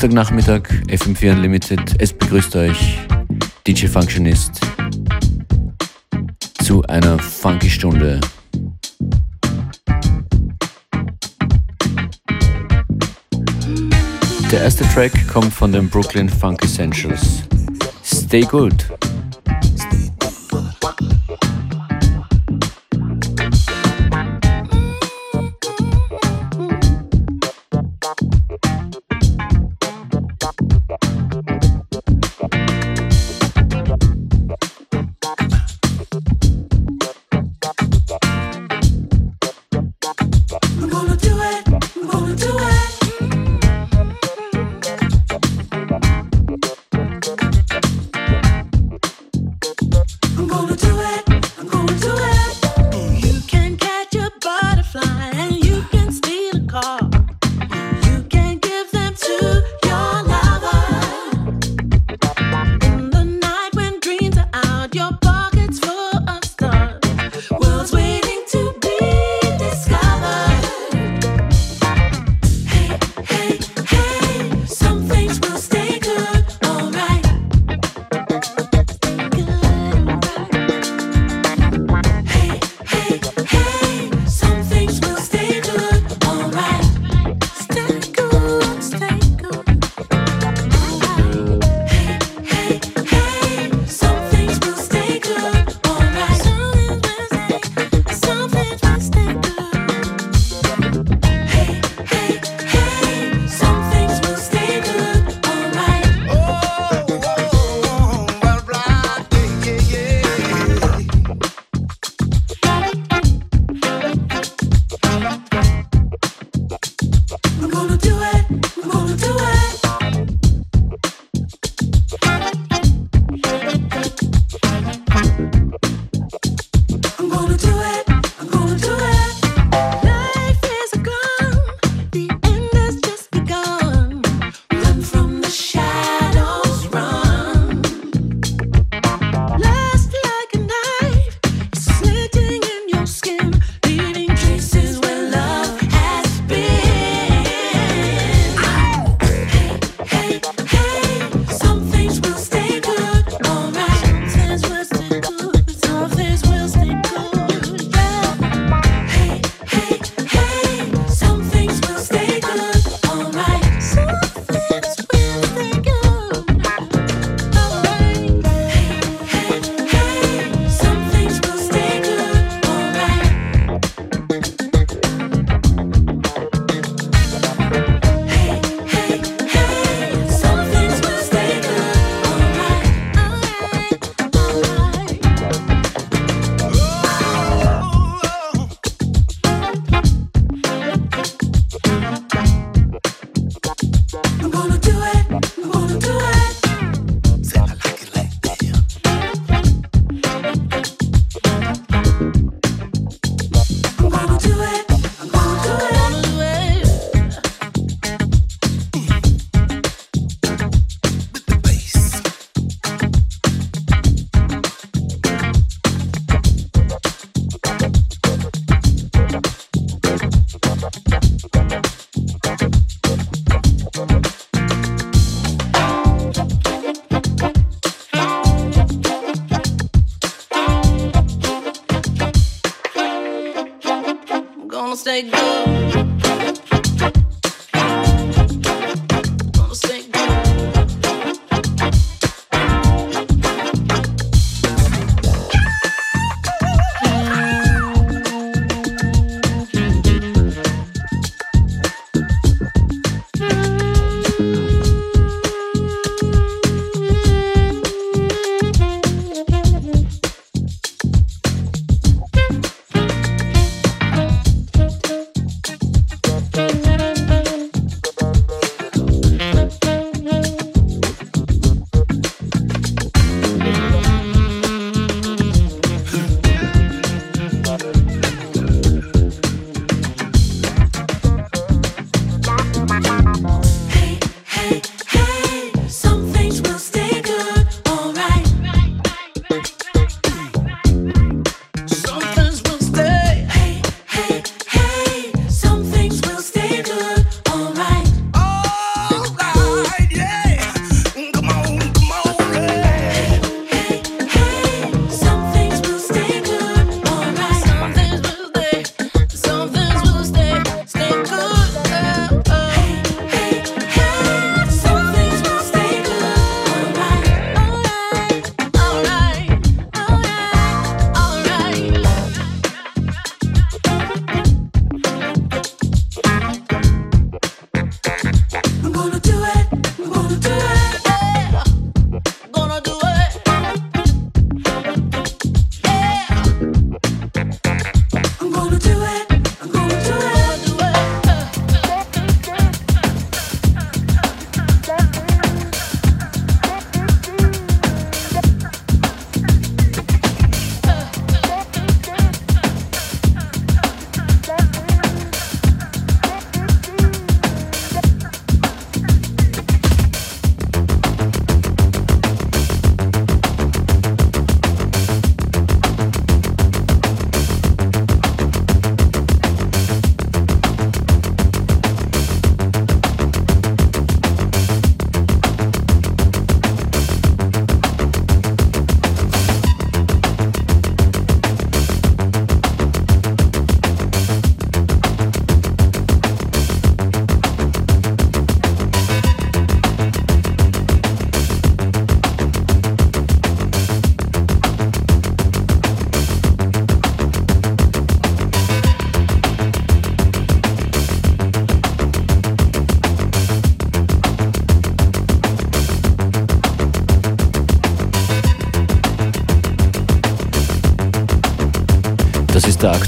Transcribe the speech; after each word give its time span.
Dienstagnachmittag, 0.00 0.62
FM4 0.88 1.32
Unlimited. 1.32 1.80
Es 1.98 2.10
begrüßt 2.14 2.56
euch 2.56 2.96
DJ 3.66 3.86
Functionist 3.86 4.58
zu 6.64 6.82
einer 6.84 7.18
funky 7.18 7.68
Stunde. 7.68 8.18
Der 14.50 14.62
erste 14.62 14.84
Track 14.84 15.12
kommt 15.28 15.52
von 15.52 15.70
den 15.70 15.90
Brooklyn 15.90 16.30
Funk 16.30 16.64
Essentials. 16.64 17.42
Stay 18.02 18.40
good. 18.40 18.86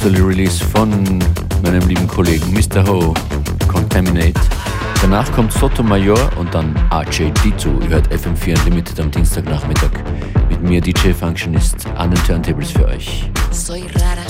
Aktuelle 0.02 0.26
Release 0.26 0.64
von 0.64 0.90
meinem 1.62 1.86
lieben 1.86 2.08
Kollegen 2.08 2.52
Mr. 2.52 2.84
Ho, 2.88 3.14
Contaminate. 3.68 4.40
Danach 5.00 5.30
kommt 5.30 5.52
Sotomayor 5.52 6.18
und 6.38 6.52
dann 6.52 6.74
RJ 6.92 7.30
Dizu. 7.44 7.78
Ihr 7.82 7.90
hört 7.90 8.12
FM4 8.12 8.58
Unlimited 8.58 8.98
am 8.98 9.12
Dienstagnachmittag. 9.12 9.92
Mit 10.48 10.60
mir 10.60 10.80
DJ 10.80 11.12
Functionist 11.12 11.86
an 11.94 12.10
den 12.10 12.20
Turntables 12.24 12.72
für 12.72 12.84
euch. 12.86 13.30
Soy 13.52 13.82
rara, 13.94 14.24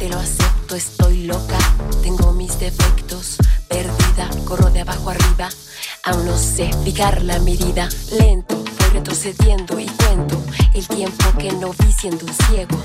te 0.00 0.08
lo 0.08 0.16
acepto, 0.16 0.74
estoy 0.74 1.26
loca, 1.26 1.58
tengo 2.02 2.32
mis 2.32 2.58
defectos, 2.58 3.38
perdida, 3.68 4.28
corro 4.44 4.68
de 4.70 4.80
abajo 4.80 5.10
arriba, 5.10 5.48
aún 6.02 6.26
no 6.26 6.36
sé 6.36 6.70
fijar 6.82 7.22
la 7.22 7.38
medida, 7.38 7.88
lento, 8.18 8.56
voy 8.56 8.90
retrocediendo 8.94 9.78
y 9.78 9.86
cuento 9.86 10.42
el 10.76 10.88
tiempo 10.88 11.24
que 11.38 11.50
no 11.52 11.72
vi 11.72 11.90
siendo 11.90 12.26
un 12.26 12.34
ciego. 12.34 12.76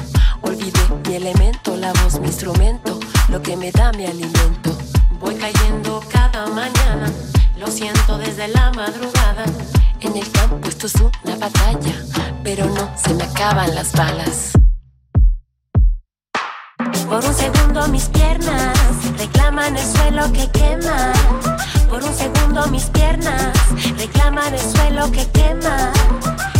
Olvidé 0.42 0.80
mi 1.08 1.16
elemento, 1.16 1.76
la 1.76 1.92
voz, 1.92 2.22
mi 2.22 2.28
instrumento, 2.28 2.98
lo 3.28 3.42
que 3.42 3.58
me 3.58 3.70
da 3.72 3.92
mi 3.92 4.06
alimento. 4.06 4.78
Voy 5.20 5.36
cayendo 5.36 6.02
cada 6.10 6.48
mañana, 6.48 7.12
lo 7.58 7.68
siento 7.68 8.18
desde 8.18 8.48
la 8.48 8.72
madrugada. 8.72 9.44
En 10.00 10.16
el 10.16 10.32
campo 10.32 10.70
esto 10.70 10.88
es 10.88 10.96
una 10.96 11.36
batalla, 11.36 11.96
pero 12.44 12.66
no 12.66 12.90
se 12.96 13.14
me 13.14 13.24
acaban 13.24 13.76
las 13.76 13.92
balas. 13.92 14.52
Por 17.10 17.26
un 17.26 17.34
segundo 17.34 17.88
mis 17.90 18.06
piernas 18.06 18.78
reclaman 19.18 19.76
el 19.76 19.86
suelo 19.86 20.32
que 20.32 20.50
quema. 20.52 21.12
Por 21.90 22.02
un 22.02 22.14
segundo 22.14 22.68
mis 22.68 22.86
piernas 22.86 23.52
reclaman 23.98 24.54
el 24.54 24.62
suelo 24.62 25.12
que 25.12 25.28
quema. 25.32 25.92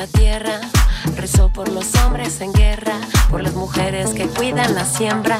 La 0.00 0.06
tierra. 0.06 0.60
Rezo 1.14 1.50
por 1.52 1.68
los 1.68 1.94
hombres 1.96 2.40
en 2.40 2.54
guerra, 2.54 2.94
por 3.28 3.42
las 3.42 3.52
mujeres 3.52 4.10
que 4.14 4.26
cuidan 4.28 4.74
la 4.74 4.86
siembra. 4.86 5.38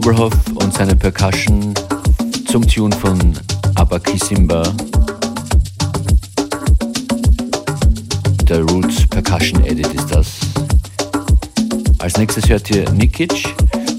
Doberhoff 0.00 0.32
und 0.54 0.72
seine 0.72 0.94
Percussion 0.94 1.74
zum 2.48 2.64
Tune 2.64 2.94
von 2.94 3.18
Abakisimba. 3.74 4.62
Der 8.44 8.62
Roots 8.62 9.08
Percussion 9.08 9.64
Edit 9.64 9.92
ist 9.92 10.08
das. 10.14 10.38
Als 11.98 12.16
nächstes 12.16 12.48
hört 12.48 12.70
ihr 12.70 12.88
Nikic 12.92 13.52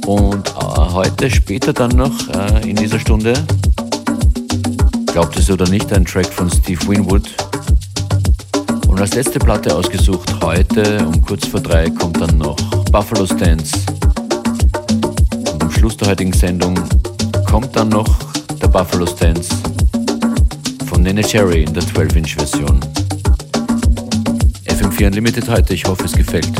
und 0.05 0.47
äh, 0.47 0.53
heute 0.93 1.29
später 1.29 1.73
dann 1.73 1.91
noch 1.91 2.13
äh, 2.29 2.69
in 2.69 2.77
dieser 2.77 2.99
Stunde, 2.99 3.33
glaubt 5.07 5.37
es 5.37 5.51
oder 5.51 5.67
nicht, 5.67 5.91
ein 5.91 6.05
Track 6.05 6.27
von 6.27 6.49
Steve 6.49 6.87
Winwood, 6.87 7.29
Und 8.87 9.01
als 9.01 9.15
letzte 9.15 9.39
Platte 9.39 9.75
ausgesucht 9.75 10.33
heute 10.41 11.05
um 11.05 11.19
kurz 11.21 11.45
vor 11.45 11.59
drei 11.59 11.89
kommt 11.89 12.21
dann 12.21 12.37
noch 12.37 12.55
Buffalo 12.89 13.25
Stance. 13.25 13.88
Schluss 15.79 15.95
der 15.95 16.09
heutigen 16.09 16.33
Sendung 16.33 16.77
kommt 17.49 17.73
dann 17.73 17.87
noch 17.87 18.05
der 18.61 18.67
Buffalo 18.67 19.05
Stance 19.05 19.55
von 20.87 21.01
Nene 21.01 21.21
Cherry 21.21 21.63
in 21.63 21.73
der 21.73 21.83
12-Inch-Version. 21.83 22.81
FM4 24.65 25.07
Unlimited 25.07 25.47
heute, 25.47 25.73
ich 25.73 25.85
hoffe 25.85 26.03
es 26.03 26.11
gefällt. 26.11 26.51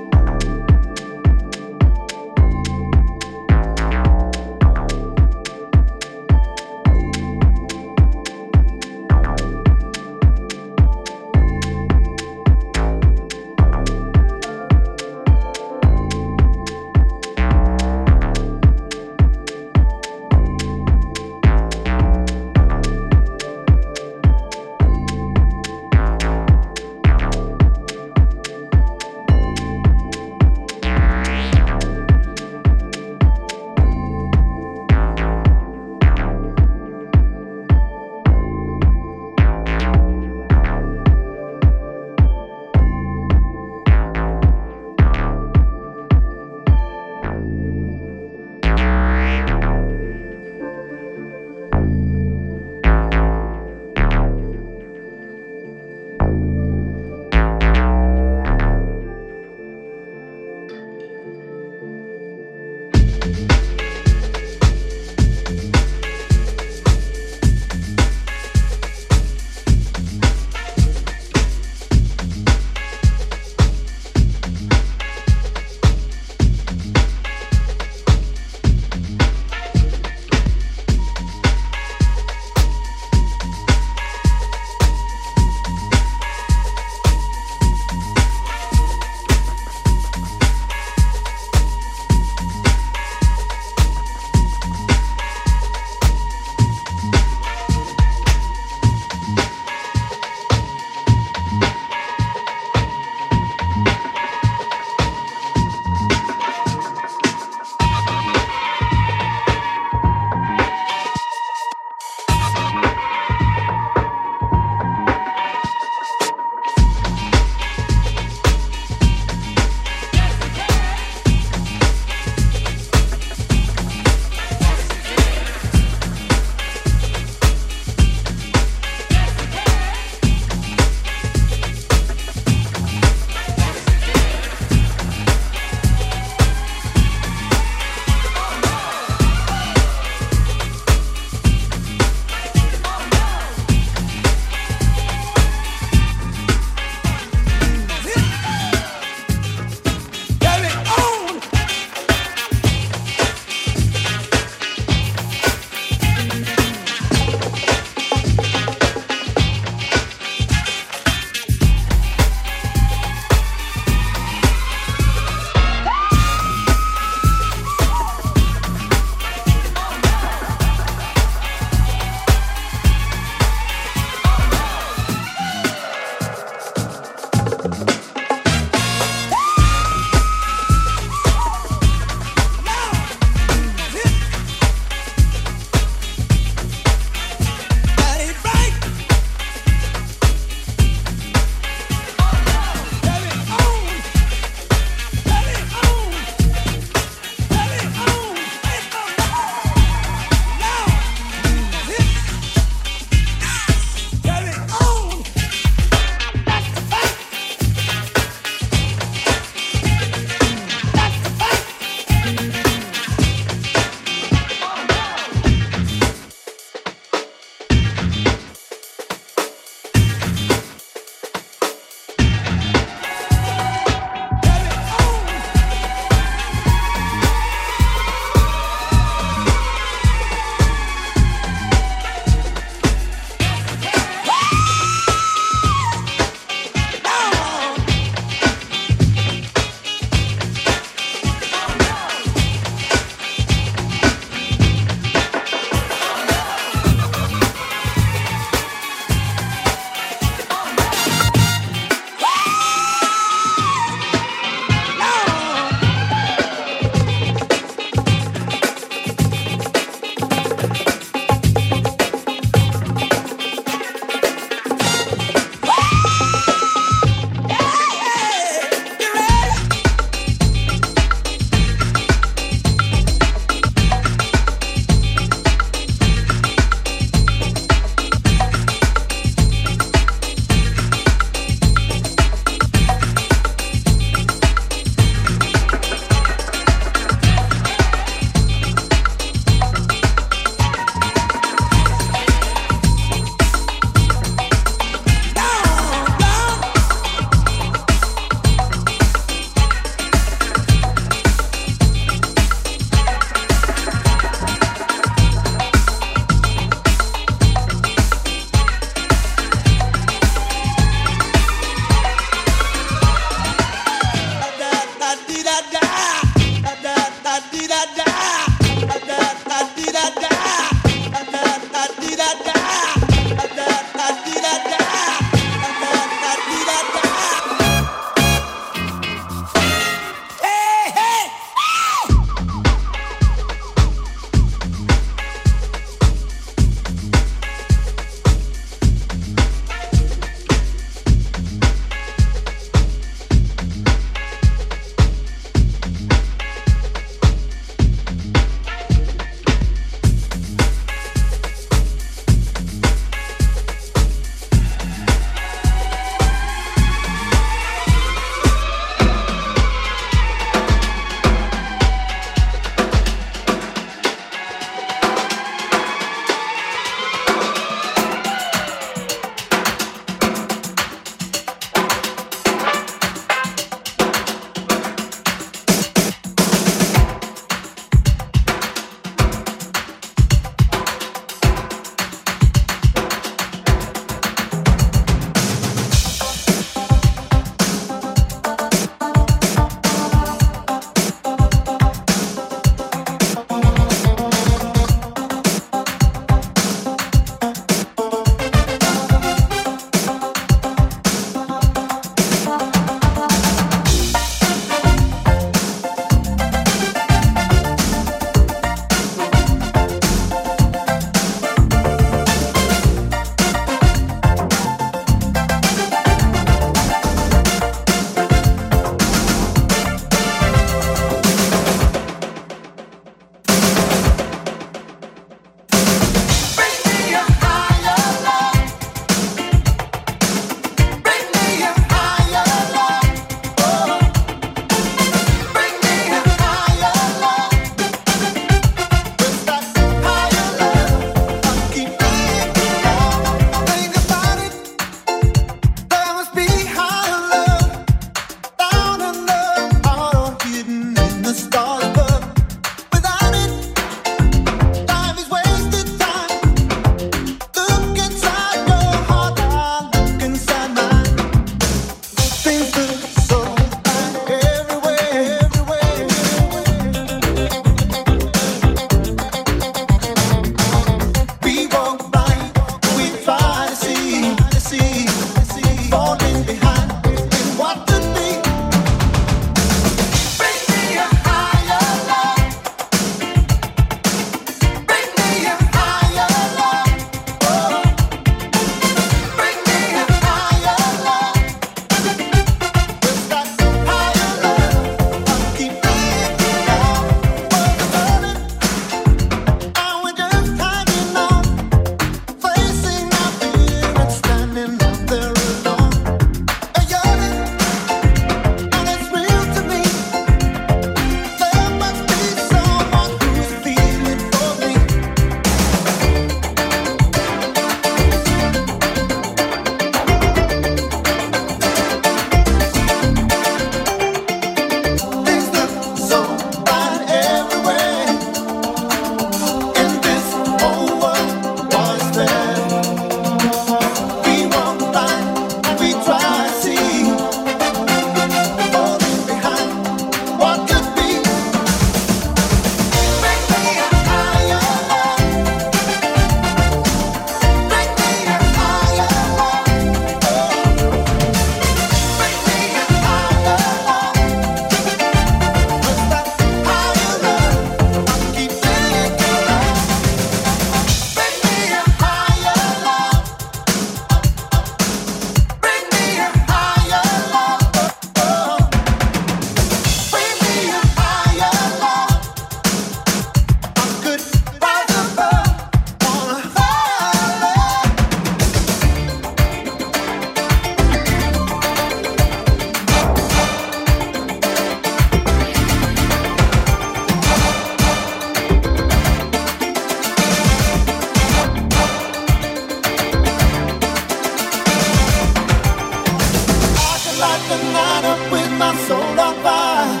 light 597.36 597.48
the 597.48 597.72
night 597.72 598.04
up 598.04 598.32
with 598.32 598.50
my 598.58 598.74
soul 598.86 599.20
on 599.20 599.34
fire. 599.42 600.00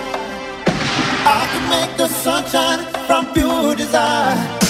I 1.28 1.48
can 1.52 1.64
make 1.70 1.96
the 1.96 2.08
sunshine 2.08 2.84
from 3.06 3.32
pure 3.32 3.74
desire. 3.74 4.65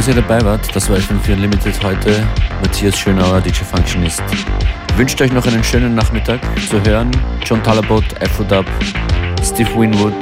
dass 0.00 0.08
ihr 0.08 0.14
dabei 0.14 0.42
wart. 0.46 0.74
Das 0.74 0.88
war 0.88 0.96
FM4 0.96 1.34
Unlimited 1.34 1.84
heute. 1.84 2.26
Matthias 2.62 2.98
Schönauer, 2.98 3.38
DJ 3.42 3.64
Functionist. 3.64 4.22
Wünscht 4.96 5.20
euch 5.20 5.30
noch 5.30 5.46
einen 5.46 5.62
schönen 5.62 5.94
Nachmittag. 5.94 6.40
Zu 6.70 6.82
hören 6.82 7.10
John 7.44 7.62
Talabot, 7.62 8.04
Afrodub, 8.22 8.64
Steve 9.44 9.68
Winwood, 9.78 10.14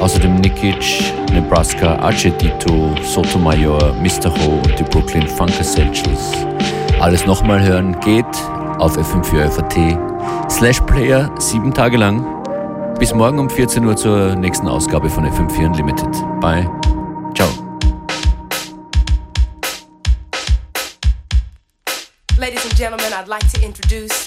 außerdem 0.00 0.34
Nikic, 0.34 1.14
Nebraska, 1.30 1.94
Archetito, 1.94 2.92
Sotomayor, 3.04 3.94
Mr. 4.02 4.30
Ho 4.30 4.60
und 4.64 4.76
die 4.76 4.82
Brooklyn 4.82 5.28
Funk 5.28 5.52
Essentials. 5.60 6.32
Alles 6.98 7.24
nochmal 7.24 7.62
hören 7.62 7.94
geht 8.00 8.26
auf 8.78 8.98
fm4fat 8.98 10.50
slash 10.50 10.80
player 10.80 11.30
sieben 11.38 11.72
Tage 11.72 11.98
lang. 11.98 12.26
Bis 12.98 13.14
morgen 13.14 13.38
um 13.38 13.48
14 13.48 13.84
Uhr 13.86 13.94
zur 13.94 14.34
nächsten 14.34 14.66
Ausgabe 14.66 15.08
von 15.08 15.24
FM4 15.24 15.66
Unlimited. 15.66 16.40
Bye. 16.40 16.81
introduce 23.62 24.21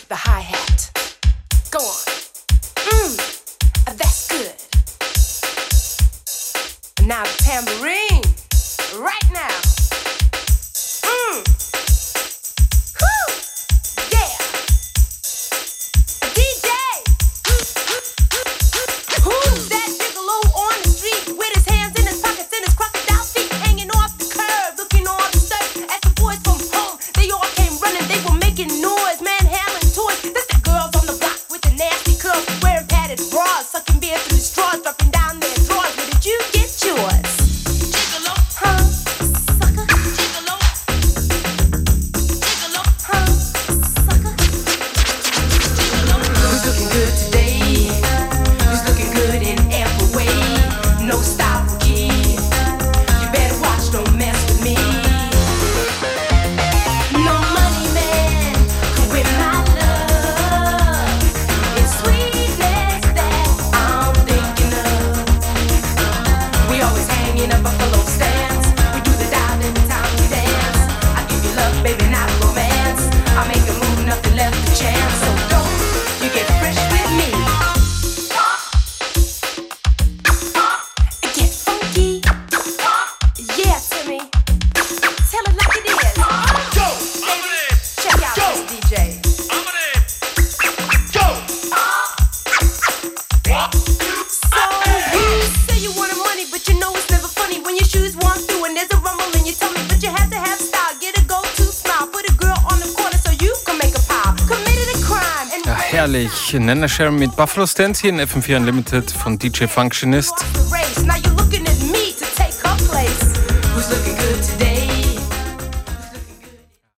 Sharon 106.95 107.17
mit 107.19 107.35
Buffalo 107.35 107.67
Stance 107.67 107.99
hier 107.99 108.11
in 108.11 108.21
FM4 108.21 108.55
Unlimited 108.55 109.11
von 109.11 109.37
DJ 109.37 109.65
Functionist. 109.65 110.33